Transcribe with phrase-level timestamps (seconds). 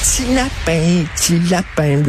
[0.00, 2.02] Petit lapin, petit lapin.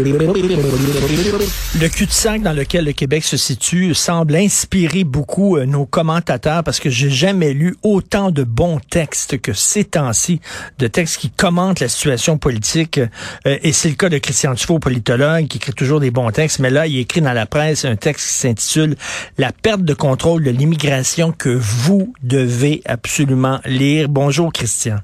[1.77, 6.80] Le cul-de-sac dans lequel le Québec se situe semble inspirer beaucoup euh, nos commentateurs parce
[6.80, 10.39] que j'ai jamais lu autant de bons textes que ces temps-ci,
[10.80, 12.98] de textes qui commentent la situation politique.
[12.98, 16.59] Euh, et c'est le cas de Christian Tufo, politologue, qui écrit toujours des bons textes.
[16.59, 18.95] Mais là, il écrit dans la presse un texte qui s'intitule
[19.38, 24.08] La perte de contrôle de l'immigration que vous devez absolument lire.
[24.08, 24.99] Bonjour, Christian.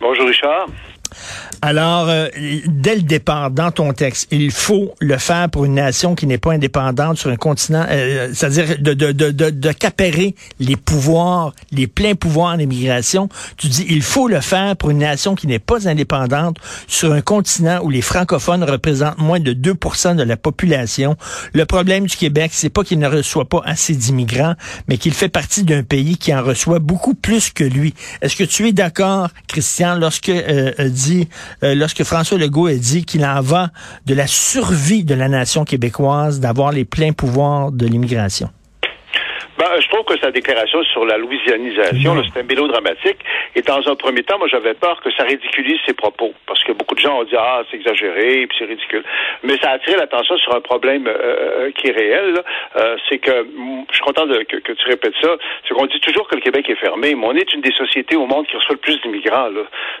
[0.00, 0.68] Bonjour, Richard.
[1.62, 2.28] Alors, euh,
[2.66, 6.38] dès le départ, dans ton texte, il faut le faire pour une nation qui n'est
[6.38, 11.52] pas indépendante sur un continent, euh, c'est-à-dire de, de, de, de, de capérer les pouvoirs,
[11.72, 13.28] les pleins pouvoirs d'immigration.
[13.56, 16.56] Tu dis, il faut le faire pour une nation qui n'est pas indépendante
[16.86, 21.16] sur un continent où les francophones représentent moins de 2% de la population.
[21.52, 24.54] Le problème du Québec, c'est pas qu'il ne reçoit pas assez d'immigrants,
[24.88, 27.94] mais qu'il fait partie d'un pays qui en reçoit beaucoup plus que lui.
[28.22, 31.03] Est-ce que tu es d'accord, Christian, lorsque euh, dit,
[31.62, 33.70] euh, lorsque François Legault a dit qu'il en va
[34.06, 38.50] de la survie de la nation québécoise d'avoir les pleins pouvoirs de l'immigration.
[39.56, 43.18] Ben, je trouve que sa déclaration sur la louisianisation, c'est un mélodramatique.
[43.54, 46.34] Et dans un premier temps, moi, j'avais peur que ça ridiculise ses propos.
[46.46, 49.04] Parce que beaucoup de gens ont dit, ah, c'est exagéré, puis c'est ridicule.
[49.44, 52.42] Mais ça a attiré l'attention sur un problème euh, euh, qui est réel.
[52.76, 53.46] Euh, c'est que,
[53.90, 55.36] je suis content de, que, tu répètes ça,
[55.68, 58.16] c'est qu'on dit toujours que le Québec est fermé, mais on est une des sociétés
[58.16, 59.50] au monde qui reçoit le plus d'immigrants,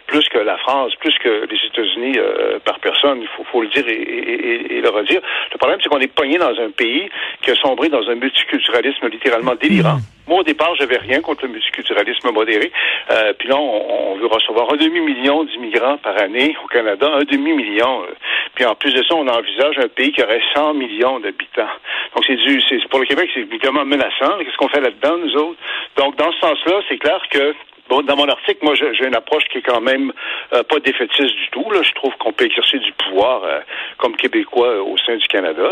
[0.08, 2.18] plus que la France, plus que les États-Unis
[2.64, 3.20] par personne.
[3.22, 5.20] Il faut, faut, le dire et, et, et, le redire.
[5.52, 7.08] Le problème, c'est qu'on est pogné dans un pays
[7.42, 9.96] qui a sombré dans un multiculturalisme littéralement délirant.
[9.96, 10.14] Hmm.
[10.26, 12.72] Moi, au départ, j'avais rien contre le multiculturalisme modéré.
[13.10, 18.04] Euh, puis là, on, veut recevoir un demi-million d'immigrants par année au Canada, un demi-million.
[18.04, 18.14] Euh.
[18.54, 21.68] Puis en plus de ça, on envisage un pays qui aurait 100 millions d'habitants.
[22.14, 24.38] Donc, c'est du, c'est pour le Québec, c'est évidemment menaçant.
[24.38, 25.58] Qu'est-ce qu'on fait là-dedans, nous autres?
[25.96, 27.54] Donc, dans ce sens-là, c'est clair que
[27.88, 30.10] Bon, dans mon article, moi, j'ai une approche qui est quand même
[30.54, 31.70] euh, pas défaitiste du tout.
[31.70, 31.82] Là.
[31.82, 33.60] Je trouve qu'on peut exercer du pouvoir euh,
[33.98, 35.62] comme Québécois euh, au sein du Canada,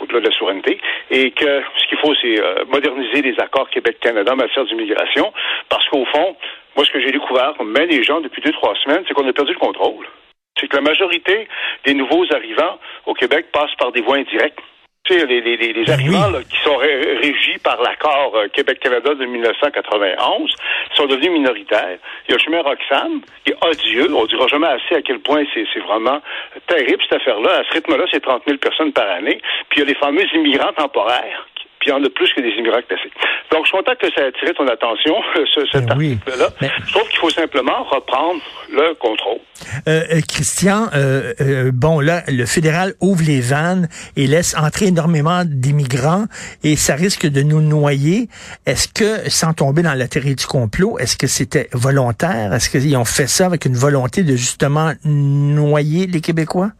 [0.00, 2.36] au-delà de la souveraineté, et que ce qu'il faut, c'est
[2.68, 5.32] moderniser les accords Québec-Canada en matière d'immigration,
[5.68, 6.36] parce qu'au fond,
[6.74, 9.28] moi, ce que j'ai découvert, comme même les gens depuis deux, trois semaines, c'est qu'on
[9.28, 10.06] a perdu le contrôle.
[10.58, 11.48] C'est que la majorité
[11.84, 14.58] des nouveaux arrivants au Québec passent par des voies indirectes
[15.14, 20.54] les, les, les ben arrivants qui sont régis par l'accord euh, Québec-Canada de 1991
[20.94, 21.98] sont devenus minoritaires.
[22.28, 24.08] Il y a le chemin Roxham, qui est odieux.
[24.14, 26.20] On ne dira jamais assez à quel point c'est vraiment
[26.66, 27.60] terrible, cette affaire-là.
[27.60, 29.40] À ce rythme-là, c'est 30 000 personnes par année.
[29.68, 31.46] Puis il y a les fameux immigrants temporaires
[31.86, 33.14] il y en a plus que des immigrants classiques.
[33.52, 35.14] Donc, je suis content que ça ait attiré ton attention,
[35.54, 38.40] ce, cet ben là Je trouve qu'il faut simplement reprendre
[38.72, 39.38] le contrôle.
[39.88, 44.86] Euh, euh Christian, euh, euh, bon, là, le fédéral ouvre les vannes et laisse entrer
[44.86, 46.24] énormément d'immigrants
[46.64, 48.28] et ça risque de nous noyer.
[48.66, 52.52] Est-ce que, sans tomber dans la théorie du complot, est-ce que c'était volontaire?
[52.52, 56.70] Est-ce qu'ils ont fait ça avec une volonté de justement noyer les Québécois?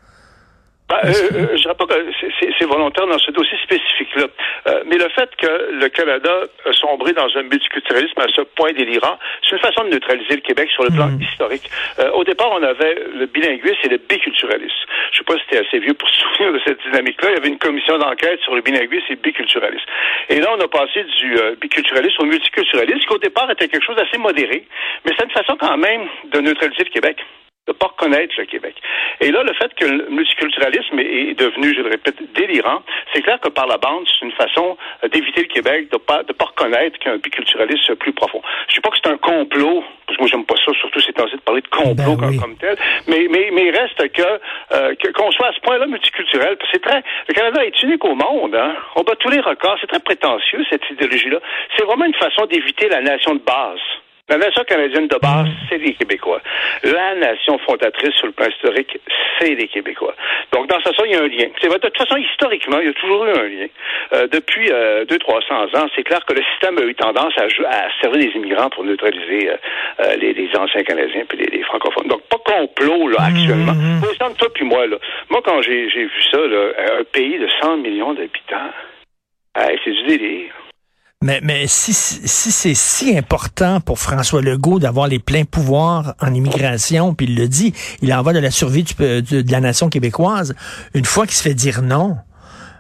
[0.89, 1.85] Ben, euh, euh, je pas
[2.59, 4.27] c'est volontaire dans ce dossier spécifique-là.
[4.69, 5.47] Euh, mais le fait que
[5.81, 9.91] le Canada a sombré dans un multiculturalisme à ce point délirant, c'est une façon de
[9.91, 11.23] neutraliser le Québec sur le plan hmm.
[11.23, 11.69] historique.
[11.99, 14.87] Euh, au départ, on avait le bilinguisme et le biculturalisme.
[15.11, 17.31] Je sais pas si c'était assez vieux pour se souvenir de cette dynamique-là.
[17.31, 19.87] Il y avait une commission d'enquête sur le bilinguisme et le biculturalisme.
[20.29, 23.85] Et là, on a passé du euh, biculturalisme au multiculturalisme, qui au départ était quelque
[23.85, 24.65] chose d'assez modéré,
[25.05, 27.19] mais c'est une façon quand même de neutraliser le Québec
[27.67, 28.77] de pas reconnaître le Québec.
[29.21, 32.83] Et là, le fait que le multiculturalisme est devenu, je le répète, délirant,
[33.13, 34.77] c'est clair que par la bande, c'est une façon
[35.11, 38.43] d'éviter le Québec de pas de pas reconnaître qu'un biculturalisme plus profond.
[38.69, 41.13] Je sais pas que c'est un complot, parce que moi j'aime pas ça, surtout c'est
[41.13, 42.77] temps de parler de complot ben comme, tel,
[43.09, 47.03] mais mais mais il reste euh, que qu'on soit à ce point-là multiculturel, c'est très
[47.29, 48.77] le Canada est unique au monde, hein.
[48.95, 51.41] On bat tous les records, c'est très prétentieux cette idéologie-là.
[51.77, 53.81] C'est vraiment une façon d'éviter la nation de base.
[54.29, 56.41] La nation canadienne de base, c'est les Québécois.
[56.83, 58.99] La nation fondatrice sur le plan historique,
[59.39, 60.17] c'est les Québécois.
[60.51, 61.47] Donc, dans ce sens, il y a un lien.
[61.47, 63.67] De toute façon, historiquement, il y a toujours eu un lien.
[64.15, 67.89] Euh, depuis euh, 200-300 ans, c'est clair que le système a eu tendance à, à
[68.01, 69.57] servir les immigrants pour neutraliser euh,
[70.01, 72.09] euh, les, les, anciens Canadiens puis les, francophones.
[72.09, 73.75] Donc, pas complot, là, actuellement.
[73.75, 74.37] Mm -hmm.
[74.37, 74.97] toi puis moi, là.
[75.31, 76.63] Moi, quand j'ai vu ça, là,
[76.99, 78.73] un pays de 100 millions d'habitants,
[79.55, 80.66] c'est du délire.
[81.27, 86.33] Mais, mais si, si c'est si important pour François Legault d'avoir les pleins pouvoirs en
[86.33, 90.55] immigration, puis il le dit, il en va de la survie de, la nation québécoise,
[90.95, 92.17] une fois qu'il se fait dire non,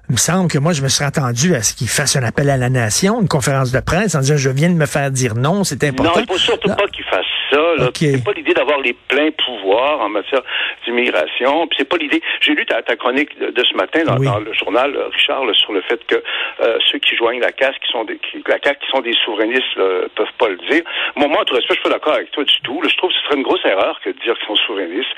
[0.08, 2.48] il me semble que moi, je me serais attendu à ce qu'il fasse un appel
[2.48, 5.34] à la nation, une conférence de presse, en disant, je viens de me faire dire
[5.34, 6.12] non, c'est important.
[6.14, 7.90] Non, il faut surtout pas qu'il fasse ça ça.
[7.94, 10.42] C'est pas l'idée d'avoir les pleins pouvoirs en matière
[10.84, 11.66] d'immigration.
[11.68, 12.22] Puis c'est pas l'idée.
[12.40, 16.04] J'ai lu ta, chronique de, ce matin dans, le journal, euh, Richard, sur le fait
[16.06, 16.22] que
[16.60, 19.14] euh, ceux qui joignent la casse, qui sont des, qui, la CAQ, qui sont des
[19.24, 20.82] souverainistes, ne peuvent pas le dire.
[21.16, 22.80] Moi, moi, en tout respect, je suis pas d'accord avec toi du tout.
[22.86, 25.14] je trouve que ce serait une grosse erreur que de dire qu'ils sont souverainistes.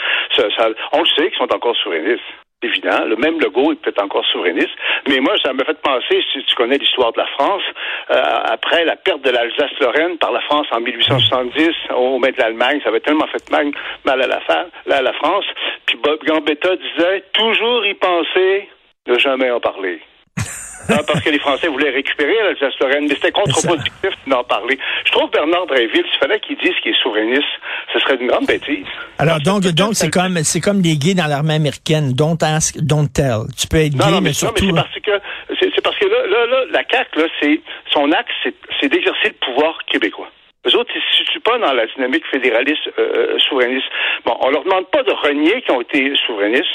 [0.93, 2.23] on le sait qu'ils sont encore souverainistes
[2.63, 3.05] évident.
[3.05, 4.75] Le même logo est peut-être encore souverainiste.
[5.09, 7.63] Mais moi, ça me fait penser, si tu connais l'histoire de la France,
[8.11, 12.81] euh, après la perte de l'Alsace-Lorraine par la France en 1870 au main de l'Allemagne,
[12.83, 13.73] ça avait tellement fait mal,
[14.07, 14.41] à la,
[14.91, 15.45] à la France.
[15.87, 18.69] Puis Bob Gambetta disait toujours y penser,
[19.07, 20.01] ne jamais en parler.
[20.89, 24.79] Ah, parce que les Français voulaient récupérer l'Alsace-Lorraine, mais c'était contre-productif d'en parler.
[25.05, 27.45] Je trouve Bernard Dréville, s'il fallait qu'il dise qu'il est souverainiste,
[27.93, 28.87] ce serait une grande bêtise.
[29.19, 32.13] Alors, donc, donc c'est comme, c'est comme les gays dans l'armée américaine.
[32.13, 33.49] Don't ask, don't tell.
[33.59, 34.67] Tu peux être gay, mais, surtout...
[34.67, 35.21] c'est parce que,
[35.75, 37.61] c'est parce que là, là, là la CAQ, là, c'est,
[37.93, 38.33] son axe,
[38.81, 40.31] c'est d'exercer le pouvoir québécois.
[40.65, 43.87] Les autres, ils se situent pas dans la dynamique fédéraliste, euh, euh, souverainiste.
[44.25, 46.67] Bon, on leur demande pas de renier qu'ils ont été souverainistes.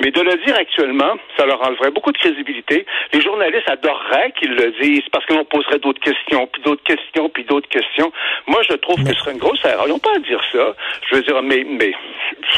[0.00, 2.86] Mais de le dire actuellement, ça leur enleverait beaucoup de crédibilité.
[3.12, 7.44] Les journalistes adoreraient qu'ils le disent parce qu'on poserait d'autres questions, puis d'autres questions, puis
[7.44, 8.12] d'autres questions.
[8.46, 9.84] Moi, je trouve que ce serait une grosse erreur.
[9.86, 10.74] Ils n'ont pas à dire ça.
[11.08, 11.92] Je veux dire, mais, mais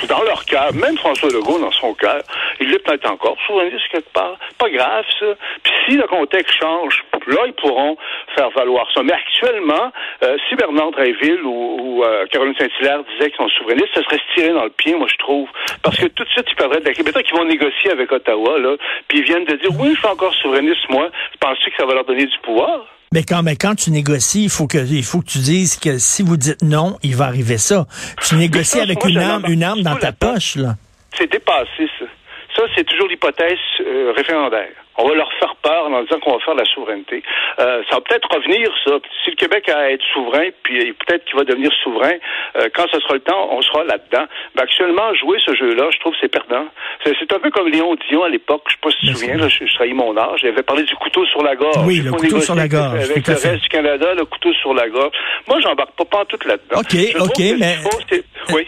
[0.09, 2.21] dans leur cas, même François Legault, dans son cœur,
[2.61, 4.37] il l'est peut-être encore souverainiste quelque part.
[4.59, 5.27] Pas grave, ça.
[5.63, 7.96] Puis si le contexte change, là, ils pourront
[8.34, 9.02] faire valoir ça.
[9.02, 14.02] Mais actuellement, euh, si Bernard Dreyville ou, euh, Caroline Saint-Hilaire disaient qu'ils sont souverainistes, ça
[14.05, 15.49] serait se tirer dans le pied, moi, je trouve.
[15.82, 18.58] Parce que tout de suite, ils perdraient de la Québec qui vont négocier avec Ottawa,
[18.58, 18.76] là,
[19.08, 21.11] puis ils viennent de dire, oui, je suis encore souverainiste, moi.
[21.40, 22.87] Penses-tu que ça va leur donner du pouvoir?
[23.12, 25.99] Mais quand, mais quand tu négocies, il faut que, il faut que tu dises que
[25.99, 27.87] si vous dites non, il va arriver ça.
[28.22, 30.76] Tu négocies avec une arme, une arme dans ta poche, là.
[31.19, 31.90] C'est dépassé,
[32.75, 34.70] c'est toujours l'hypothèse euh, référendaire.
[34.99, 37.22] On va leur faire peur en disant qu'on va faire la souveraineté.
[37.58, 38.99] Euh, ça va peut-être revenir, ça.
[39.25, 42.12] Si le Québec a à être souverain, puis peut-être qu'il va devenir souverain,
[42.56, 44.26] euh, quand ce sera le temps, on sera là-dedans.
[44.55, 46.67] Mais actuellement, jouer ce jeu-là, je trouve c'est perdant.
[47.05, 48.64] C'est un peu comme Léon Dion à l'époque.
[48.67, 50.40] Je sais pas si tu te souviens, là, je, je trahis mon âge.
[50.43, 51.87] Il avait parlé du couteau sur la gorge.
[51.87, 53.11] Oui, le couteau sur la gorge.
[53.11, 55.12] Avec le reste du Canada, le couteau sur la gorge.
[55.49, 56.81] Moi, j'embarque pas, pas tout là-dedans.
[56.81, 57.76] OK, OK, mais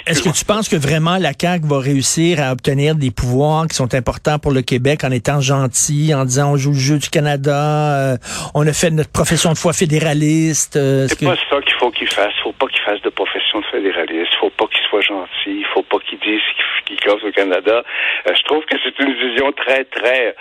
[0.06, 3.75] est-ce que tu penses que vraiment la CAQ va réussir à obtenir des pouvoirs qui
[3.75, 7.08] sont importants pour le Québec en étant gentil, en disant on joue le jeu du
[7.08, 8.16] Canada, euh,
[8.52, 10.75] on a fait notre profession de foi fédéraliste.
[10.75, 12.34] Euh, c'est pas ça qu'il faut qu'il fasse.
[12.43, 14.34] Faut pas qu'il fasse de profession de fédéraliste.
[14.40, 15.54] Faut pas qu'il soit gentil.
[15.62, 16.43] Il faut pas qu'il dise
[16.84, 17.84] qu'il cause au Canada.
[18.26, 20.34] Euh, je trouve que c'est une vision très, très,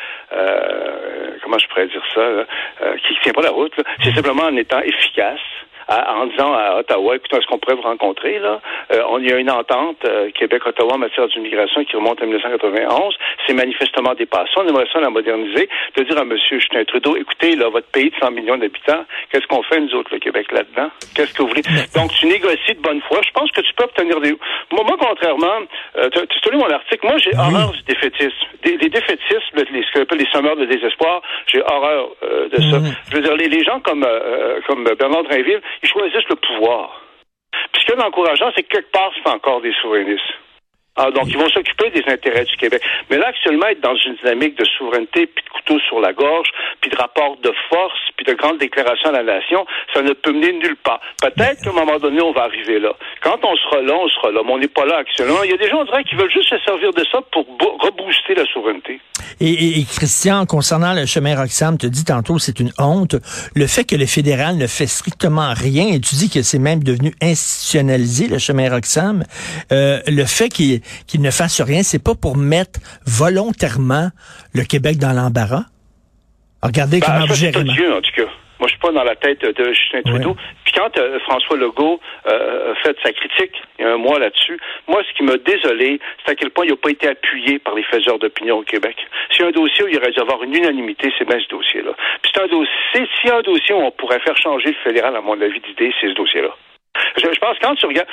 [1.43, 2.25] comment je pourrais dire ça,
[3.05, 3.73] qui tient pas la route.
[4.03, 5.45] C'est simplement en étant efficace
[5.89, 8.62] en disant à Ottawa, écoutez, est-ce qu'on pourrait vous rencontrer là?
[8.94, 13.16] Euh, On y a une entente euh, Québec-Ottawa en matière d'immigration qui remonte à 1991.
[13.48, 14.51] C'est manifestement dépassé.
[14.57, 16.36] On aimerait ça la moderniser, de dire à M.
[16.50, 20.10] Justin Trudeau, écoutez, là, votre pays de 100 millions d'habitants, qu'est-ce qu'on fait nous autres,
[20.13, 20.89] le Québec là-dedans?
[21.16, 21.63] Qu'est-ce que vous voulez?
[21.95, 23.19] Donc, tu négocies de bonne foi.
[23.25, 24.36] Je pense que tu peux obtenir des.
[24.72, 25.60] Moi, contrairement,
[25.98, 27.06] euh, tu as lu mon article.
[27.06, 28.36] Moi, j'ai horreur du défaitisme.
[28.63, 32.62] Des, les défaitistes, les, ce qu'on appelle les sommeurs de désespoir, j'ai horreur euh, de
[32.62, 32.80] ça.
[32.80, 32.94] Mhm.
[33.10, 34.06] Je veux dire, les, les gens comme
[34.68, 37.01] comme Bernard Drainville, ils choisissent le pouvoir.
[37.73, 40.33] Puis ce qui est encourageant, c'est que quelque part, c'est encore des souverainistes.
[40.97, 42.81] Ah, donc, ils vont s'occuper des intérêts du Québec.
[43.09, 46.50] Mais là, actuellement, être dans une dynamique de souveraineté, puis de couteau sur la gorge,
[46.81, 50.31] puis de rapport de force, puis de grandes déclarations à la nation, ça ne peut
[50.31, 51.00] mener nulle part.
[51.21, 52.94] Peut-être qu'à un moment donné, on va arriver là.
[53.21, 54.41] Quand on sera là, on sera là.
[54.47, 55.44] On n'est pas là actuellement.
[55.44, 57.45] Il y a des gens, on dirait, qui veulent juste se servir de ça pour
[57.79, 59.00] rebooster la souveraineté.
[59.39, 63.15] Et, Christian, concernant le chemin Roxham, te dis tantôt, c'est une honte.
[63.56, 66.83] Le fait que le fédéral ne fait strictement rien, et tu dis que c'est même
[66.83, 69.23] devenu institutionnalisé, le chemin Roxham,
[69.71, 70.81] euh, le fait qu'il
[71.19, 74.09] ne fasse rien, c'est pas pour mettre volontairement
[74.54, 75.66] le Québec dans l'embarras?
[76.63, 77.59] Regardez ben, comment vous gérez.
[77.59, 78.30] en tout cas.
[78.59, 80.35] Moi, je suis pas dans la tête de Justin Trudeau.
[80.63, 84.19] Puis quand euh, François Legault euh, a fait sa critique il y a un mois
[84.19, 87.57] là-dessus, moi, ce qui m'a désolé, c'est à quel point il n'a pas été appuyé
[87.57, 88.95] par les faiseurs d'opinion au Québec.
[89.39, 91.94] A un dossier où il aurait dû avoir une unanimité, c'est bien ce dossier-là.
[92.21, 94.75] Puis c'est un dossier, s'il y a un dossier où on pourrait faire changer le
[94.83, 96.56] fédéral, à mon avis d'idée, c'est ce dossier-là.
[97.18, 98.07] Je, pense que quand tu regardes,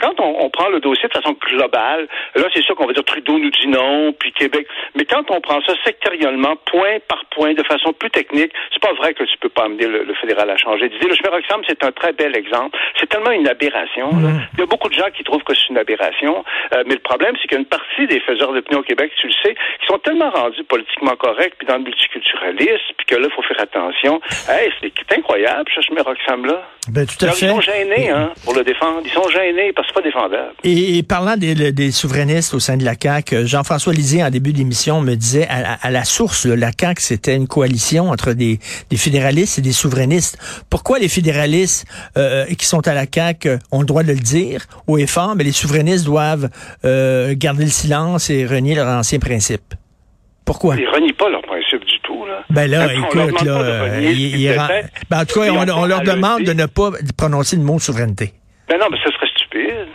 [0.00, 3.38] quand on, prend le dossier de façon globale, là, c'est sûr qu'on va dire Trudeau
[3.38, 4.66] nous dit non, puis Québec.
[4.94, 8.92] Mais quand on prend ça sectoriellement, point par point, de façon plus technique, c'est pas
[8.94, 11.08] vrai que tu peux pas amener le, fédéral à changer d'idée.
[11.08, 11.28] Le chemin
[11.66, 12.76] c'est un très bel exemple.
[12.98, 14.10] C'est tellement une aberration.
[14.10, 14.40] Mm-hmm.
[14.54, 16.44] Il y a beaucoup de gens qui trouvent que c'est une aberration.
[16.74, 19.54] Euh, mais le problème, c'est qu'une partie des faiseurs d'opinion au Québec, tu le sais,
[19.54, 23.42] qui sont tellement rendus politiquement corrects, puis dans le multiculturalisme, puis que là, il faut
[23.42, 24.20] faire attention.
[24.48, 26.62] Hey, c'est incroyable, ce chemin là.
[26.88, 27.46] Ben, tout à fait.
[27.46, 28.32] Ils sont gênés, hein.
[28.44, 29.02] Pour le défendre.
[29.04, 30.52] Ils sont gênés parce que c'est pas défendable.
[30.64, 35.00] Et, parlant des, des, souverainistes au sein de la CAQ, Jean-François Lisée, en début d'émission,
[35.00, 38.58] me disait à, la source, la CAQ, c'était une coalition entre des,
[38.90, 40.38] des, fédéralistes et des souverainistes.
[40.70, 44.66] Pourquoi les fédéralistes euh, qui sont à la CAQ ont le droit de le dire
[44.86, 46.48] au effort, mais les souverainistes doivent
[46.84, 49.74] euh, garder le silence et renier leurs anciens principes?
[50.44, 50.76] Pourquoi?
[50.76, 51.57] Ils renient pas leurs principes.
[52.28, 52.44] Là.
[52.50, 53.88] Ben là, écoute, là,
[55.10, 58.32] ben, en tout cas, on, leur demande de ne pas prononcer le mot souveraineté.
[58.68, 59.88] Ben non, mais ce serait stupide.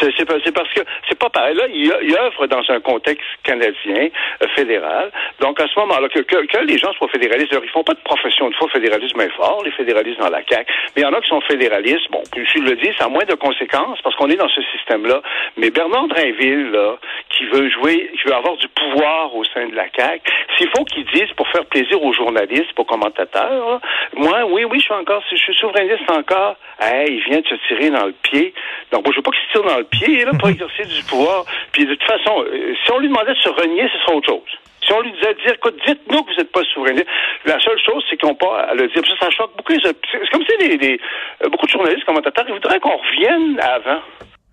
[0.00, 1.54] C'est parce que c'est pas pareil.
[1.54, 4.08] Là, il, il œuvre dans un contexte canadien,
[4.42, 5.12] euh, fédéral.
[5.40, 8.48] Donc, à ce moment-là, que, que, les gens soient fédéralistes, ils font pas de profession
[8.50, 10.72] de foi fédéralisme est fort, les fédéralistes dans la CAQ.
[10.96, 12.10] Mais il y en a qui sont fédéralistes.
[12.10, 15.22] Bon, je le dis, ça a moins de conséquences parce qu'on est dans ce système-là.
[15.56, 16.96] Mais Bernard Drainville, là,
[17.28, 20.22] qui veut jouer, qui veut avoir du pouvoir au sein de la CAQ,
[20.62, 23.80] s'il faut qu'il dise pour faire plaisir aux journalistes, aux commentateurs,
[24.16, 26.56] moi, oui, oui, je suis encore, je suis souverainiste encore.
[26.80, 28.54] Hey, il vient de se tirer dans le pied.
[28.90, 31.02] Donc, moi, je veux pas qu'il se tire dans le pied, là, pour exercer du
[31.04, 31.44] pouvoir.
[31.72, 34.28] Puis, de toute façon, euh, si on lui demandait de se renier, ce serait autre
[34.28, 34.58] chose.
[34.84, 37.06] Si on lui disait dire, écoute, dites-nous que vous n'êtes pas souverainiste,
[37.44, 39.02] la seule chose, c'est qu'on pas à le dire.
[39.06, 39.72] Ça, ça choque beaucoup.
[39.72, 41.00] C'est comme si les, les,
[41.44, 44.00] euh, beaucoup de journalistes, commentateurs, ils voudraient qu'on revienne avant.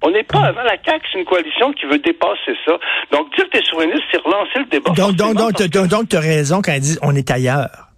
[0.01, 2.73] On n'est pas avant la CAQ, c'est une coalition qui veut dépasser ça.
[3.11, 4.91] Donc, dire que tu es souverainiste, c'est relancer le débat.
[4.91, 7.89] Donc, donc, donc, donc, tu as raison quand ils disent on est ailleurs.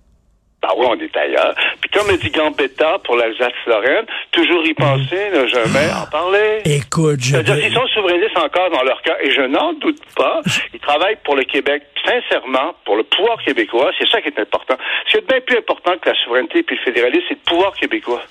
[0.63, 1.55] Ah oui, on est ailleurs.
[1.93, 6.61] Comme le dit Gambetta pour l'Alsace-Lorraine, toujours y penser, ne jamais en parler.
[6.65, 7.31] Écoute, je...
[7.31, 10.41] C'est-à-dire qu'ils sont souverainistes encore dans leur cas, et je n'en doute pas.
[10.73, 13.91] Ils travaillent pour le Québec, sincèrement, pour le pouvoir québécois.
[13.99, 14.77] C'est ça qui est important.
[15.07, 17.73] Ce qui est bien plus important que la souveraineté et le fédéralisme, c'est le pouvoir
[17.75, 18.21] québécois.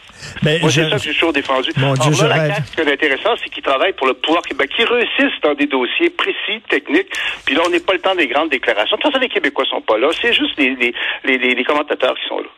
[0.43, 1.71] Moi, c'est ça que j'ai toujours défendu.
[1.77, 4.87] Mon Dieu, la ce qui est intéressant, c'est qu'ils travaillent pour le pouvoir québécois, qu'ils
[4.87, 7.13] réussissent dans des dossiers précis, techniques.
[7.45, 8.97] Puis là, on n'est pas le temps des grandes déclarations.
[8.97, 10.09] De toute façon, les Québécois sont pas là.
[10.21, 12.49] C'est juste les, les, les, les commentateurs qui sont là.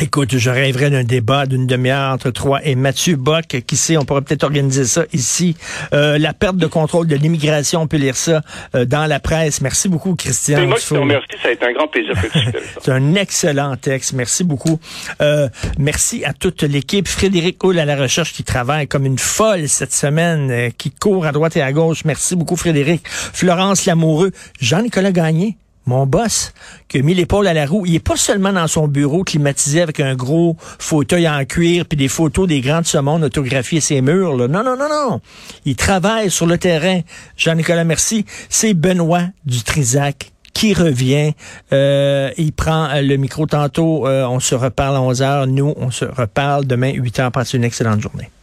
[0.00, 3.62] Écoute, je rêverais d'un débat d'une demi-heure entre toi et Mathieu Bock.
[3.66, 5.54] Qui sait, on pourrait peut-être organiser ça ici.
[5.92, 8.40] Euh, la perte de contrôle de l'immigration, on peut lire ça
[8.74, 9.60] euh, dans la presse.
[9.60, 10.56] Merci beaucoup, Christian.
[10.58, 11.26] C'est moi qui te remercie.
[11.42, 12.14] Ça a été un grand plaisir.
[12.80, 14.14] C'est un excellent texte.
[14.14, 14.80] Merci beaucoup.
[15.20, 17.06] Euh, merci à toute l'équipe.
[17.06, 21.32] Frédéric Hull à la recherche qui travaille comme une folle cette semaine, qui court à
[21.32, 22.04] droite et à gauche.
[22.06, 23.02] Merci beaucoup, Frédéric.
[23.06, 24.32] Florence Lamoureux.
[24.58, 26.52] Jean-Nicolas Gagné mon boss,
[26.88, 29.82] qui a mis l'épaule à la roue, il est pas seulement dans son bureau climatisé
[29.82, 33.80] avec un gros fauteuil en cuir puis des photos des grands de ce monde autographiées
[33.80, 34.36] ses murs.
[34.36, 35.20] Non, non, non, non.
[35.64, 37.00] Il travaille sur le terrain.
[37.36, 38.24] Jean-Nicolas Merci.
[38.48, 41.32] C'est Benoît Dutrisac qui revient.
[41.72, 44.06] Euh, il prend le micro tantôt.
[44.06, 45.46] Euh, on se reparle à 11 heures.
[45.46, 47.32] Nous, on se reparle demain 8 heures.
[47.32, 48.28] Passez une excellente journée.